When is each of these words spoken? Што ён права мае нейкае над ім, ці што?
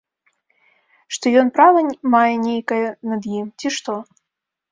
Што 1.17 1.25
ён 1.41 1.51
права 1.57 1.79
мае 2.15 2.31
нейкае 2.47 2.81
над 3.13 3.21
ім, 3.41 3.45
ці 3.61 3.67
што? 3.79 3.93